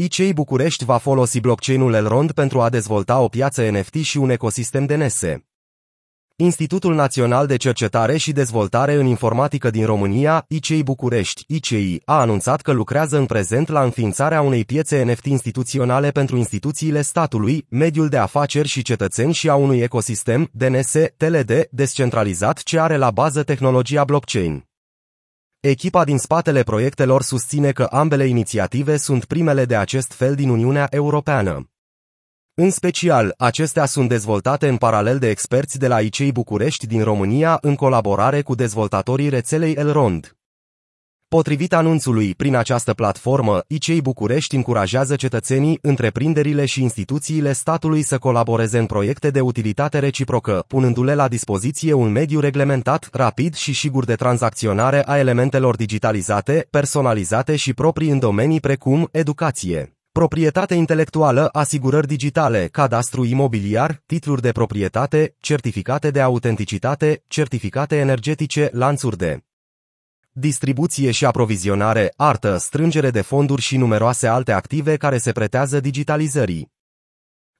ICEI 0.00 0.32
București 0.32 0.84
va 0.84 0.96
folosi 0.96 1.40
blockchain-ul 1.40 1.94
Elrond 1.94 2.32
pentru 2.32 2.60
a 2.60 2.68
dezvolta 2.68 3.18
o 3.20 3.28
piață 3.28 3.70
NFT 3.70 3.94
și 3.94 4.18
un 4.18 4.30
ecosistem 4.30 4.86
DNS. 4.86 5.22
Institutul 6.36 6.94
Național 6.94 7.46
de 7.46 7.56
Cercetare 7.56 8.16
și 8.16 8.32
Dezvoltare 8.32 8.94
în 8.94 9.06
Informatică 9.06 9.70
din 9.70 9.84
România, 9.84 10.44
ICEI 10.48 10.82
București, 10.82 11.44
ICEI, 11.46 12.02
a 12.04 12.20
anunțat 12.20 12.60
că 12.60 12.72
lucrează 12.72 13.16
în 13.18 13.26
prezent 13.26 13.68
la 13.68 13.82
înființarea 13.82 14.40
unei 14.40 14.64
piețe 14.64 15.02
NFT 15.02 15.24
instituționale 15.24 16.10
pentru 16.10 16.36
instituțiile 16.36 17.02
statului, 17.02 17.66
mediul 17.68 18.08
de 18.08 18.16
afaceri 18.16 18.68
și 18.68 18.82
cetățeni 18.82 19.32
și 19.32 19.48
a 19.48 19.54
unui 19.54 19.78
ecosistem, 19.78 20.50
DNS, 20.52 20.92
TLD, 21.16 21.68
descentralizat 21.70 22.58
ce 22.58 22.78
are 22.78 22.96
la 22.96 23.10
bază 23.10 23.42
tehnologia 23.42 24.04
blockchain. 24.04 24.67
Echipa 25.60 26.04
din 26.04 26.18
spatele 26.18 26.62
proiectelor 26.62 27.22
susține 27.22 27.72
că 27.72 27.82
ambele 27.82 28.26
inițiative 28.26 28.96
sunt 28.96 29.24
primele 29.24 29.64
de 29.64 29.76
acest 29.76 30.12
fel 30.12 30.34
din 30.34 30.48
Uniunea 30.48 30.86
Europeană. 30.90 31.70
În 32.54 32.70
special, 32.70 33.34
acestea 33.38 33.86
sunt 33.86 34.08
dezvoltate 34.08 34.68
în 34.68 34.76
paralel 34.76 35.18
de 35.18 35.28
experți 35.28 35.78
de 35.78 35.88
la 35.88 36.00
ICEI 36.00 36.32
București 36.32 36.86
din 36.86 37.02
România 37.02 37.58
în 37.60 37.74
colaborare 37.74 38.42
cu 38.42 38.54
dezvoltatorii 38.54 39.28
rețelei 39.28 39.72
Elrond. 39.72 40.37
Potrivit 41.28 41.72
anunțului, 41.72 42.34
prin 42.34 42.54
această 42.54 42.92
platformă, 42.92 43.62
ICEI 43.66 44.00
București 44.00 44.56
încurajează 44.56 45.16
cetățenii, 45.16 45.78
întreprinderile 45.82 46.64
și 46.64 46.82
instituțiile 46.82 47.52
statului 47.52 48.02
să 48.02 48.18
colaboreze 48.18 48.78
în 48.78 48.86
proiecte 48.86 49.30
de 49.30 49.40
utilitate 49.40 49.98
reciprocă, 49.98 50.64
punându-le 50.66 51.14
la 51.14 51.28
dispoziție 51.28 51.92
un 51.92 52.10
mediu 52.10 52.40
reglementat, 52.40 53.08
rapid 53.12 53.54
și 53.54 53.74
sigur 53.74 54.04
de 54.04 54.14
tranzacționare 54.14 55.02
a 55.08 55.18
elementelor 55.18 55.76
digitalizate, 55.76 56.66
personalizate 56.70 57.56
și 57.56 57.74
proprii 57.74 58.10
în 58.10 58.18
domenii 58.18 58.60
precum 58.60 59.08
educație. 59.12 59.96
Proprietate 60.12 60.74
intelectuală, 60.74 61.48
asigurări 61.52 62.06
digitale, 62.06 62.68
cadastru 62.72 63.24
imobiliar, 63.24 64.02
titluri 64.06 64.42
de 64.42 64.52
proprietate, 64.52 65.34
certificate 65.40 66.10
de 66.10 66.20
autenticitate, 66.20 67.22
certificate 67.26 67.96
energetice, 67.96 68.68
lanțuri 68.72 69.16
de 69.16 69.42
distribuție 70.38 71.10
și 71.10 71.24
aprovizionare, 71.24 72.12
artă, 72.16 72.56
strângere 72.56 73.10
de 73.10 73.20
fonduri 73.20 73.62
și 73.62 73.76
numeroase 73.76 74.26
alte 74.26 74.52
active 74.52 74.96
care 74.96 75.18
se 75.18 75.32
pretează 75.32 75.80
digitalizării. 75.80 76.72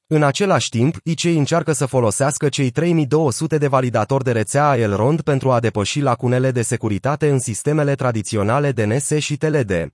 În 0.06 0.22
același 0.22 0.68
timp, 0.68 0.96
ICEI 1.02 1.36
încearcă 1.36 1.72
să 1.72 1.86
folosească 1.86 2.48
cei 2.48 2.70
3200 2.70 3.58
de 3.58 3.66
validatori 3.66 4.24
de 4.24 4.32
rețea 4.32 4.76
Elrond 4.76 5.20
pentru 5.20 5.50
a 5.50 5.60
depăși 5.60 6.00
lacunele 6.00 6.50
de 6.50 6.62
securitate 6.62 7.30
în 7.30 7.38
sistemele 7.38 7.94
tradiționale 7.94 8.72
DNS 8.72 9.10
și 9.18 9.36
TLD. 9.36 9.92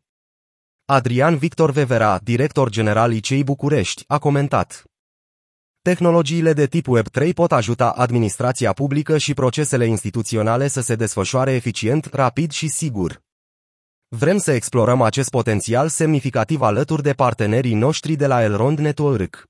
Adrian 0.85 1.37
Victor 1.37 1.71
Vevera, 1.71 2.19
director 2.23 2.71
general 2.71 3.13
ICEI 3.13 3.45
București, 3.45 4.05
a 4.07 4.19
comentat. 4.19 4.85
Tehnologiile 5.91 6.53
de 6.53 6.67
tip 6.67 6.87
Web3 6.99 7.33
pot 7.35 7.53
ajuta 7.53 7.89
administrația 7.89 8.73
publică 8.73 9.19
și 9.19 9.35
procesele 9.35 9.87
instituționale 9.87 10.69
să 10.69 10.81
se 10.81 10.95
desfășoare 10.95 11.53
eficient, 11.53 12.09
rapid 12.13 12.51
și 12.51 12.69
sigur. 12.69 13.23
Vrem 14.09 14.39
să 14.39 14.53
explorăm 14.53 15.03
acest 15.03 15.31
potențial 15.31 15.89
semnificativ 15.89 16.61
alături 16.61 17.03
de 17.03 17.13
partenerii 17.13 17.75
noștri 17.75 18.17
de 18.17 18.27
la 18.27 18.43
Elrond 18.43 18.79
Network. 18.79 19.45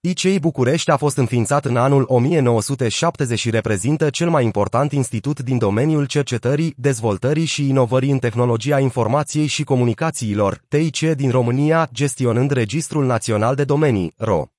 ICEI 0.00 0.38
București 0.38 0.90
a 0.90 0.96
fost 0.96 1.16
înființat 1.16 1.64
în 1.64 1.76
anul 1.76 2.04
1970 2.08 3.38
și 3.38 3.50
reprezintă 3.50 4.10
cel 4.10 4.30
mai 4.30 4.44
important 4.44 4.92
institut 4.92 5.40
din 5.40 5.58
domeniul 5.58 6.06
cercetării, 6.06 6.74
dezvoltării 6.76 7.44
și 7.44 7.68
inovării 7.68 8.10
în 8.10 8.18
tehnologia 8.18 8.80
informației 8.80 9.46
și 9.46 9.64
comunicațiilor, 9.64 10.62
TIC 10.68 10.98
din 10.98 11.30
România, 11.30 11.88
gestionând 11.92 12.50
Registrul 12.50 13.06
Național 13.06 13.54
de 13.54 13.64
Domenii, 13.64 14.14
RO. 14.16 14.50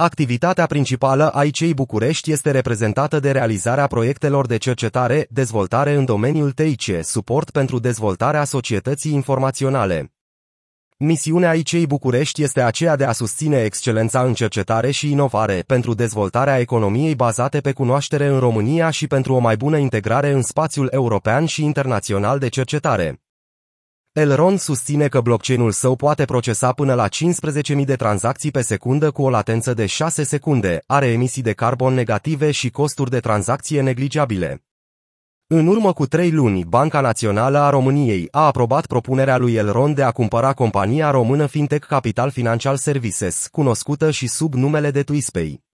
Activitatea 0.00 0.66
principală 0.66 1.28
a 1.28 1.44
ICEI 1.44 1.74
București 1.74 2.32
este 2.32 2.50
reprezentată 2.50 3.20
de 3.20 3.30
realizarea 3.30 3.86
proiectelor 3.86 4.46
de 4.46 4.56
cercetare, 4.56 5.26
dezvoltare 5.30 5.94
în 5.94 6.04
domeniul 6.04 6.52
TIC, 6.52 7.04
suport 7.04 7.50
pentru 7.50 7.78
dezvoltarea 7.78 8.44
societății 8.44 9.12
informaționale. 9.12 10.12
Misiunea 10.96 11.54
ICEI 11.54 11.86
București 11.86 12.42
este 12.42 12.62
aceea 12.62 12.96
de 12.96 13.04
a 13.04 13.12
susține 13.12 13.62
excelența 13.62 14.22
în 14.22 14.34
cercetare 14.34 14.90
și 14.90 15.10
inovare 15.10 15.62
pentru 15.66 15.94
dezvoltarea 15.94 16.58
economiei 16.58 17.14
bazate 17.14 17.60
pe 17.60 17.72
cunoaștere 17.72 18.26
în 18.26 18.38
România 18.38 18.90
și 18.90 19.06
pentru 19.06 19.34
o 19.34 19.38
mai 19.38 19.56
bună 19.56 19.76
integrare 19.76 20.30
în 20.30 20.42
spațiul 20.42 20.88
european 20.90 21.46
și 21.46 21.64
internațional 21.64 22.38
de 22.38 22.48
cercetare. 22.48 23.20
Elrond 24.20 24.58
susține 24.58 25.08
că 25.08 25.20
blockchain-ul 25.20 25.70
său 25.70 25.96
poate 25.96 26.24
procesa 26.24 26.72
până 26.72 26.94
la 26.94 27.08
15.000 27.08 27.84
de 27.84 27.96
tranzacții 27.96 28.50
pe 28.50 28.62
secundă 28.62 29.10
cu 29.10 29.22
o 29.22 29.30
latență 29.30 29.74
de 29.74 29.86
6 29.86 30.22
secunde, 30.22 30.82
are 30.86 31.06
emisii 31.06 31.42
de 31.42 31.52
carbon 31.52 31.94
negative 31.94 32.50
și 32.50 32.70
costuri 32.70 33.10
de 33.10 33.20
tranzacție 33.20 33.80
neglijabile. 33.80 34.64
În 35.46 35.66
urmă 35.66 35.92
cu 35.92 36.06
trei 36.06 36.30
luni, 36.30 36.64
Banca 36.64 37.00
Națională 37.00 37.58
a 37.58 37.70
României 37.70 38.28
a 38.30 38.46
aprobat 38.46 38.86
propunerea 38.86 39.36
lui 39.36 39.54
Elrond 39.54 39.94
de 39.94 40.02
a 40.02 40.10
cumpăra 40.10 40.52
compania 40.52 41.10
română 41.10 41.46
Fintech 41.46 41.86
Capital 41.86 42.30
Financial 42.30 42.76
Services, 42.76 43.48
cunoscută 43.50 44.10
și 44.10 44.26
sub 44.26 44.54
numele 44.54 44.90
de 44.90 45.02
Twispay. 45.02 45.69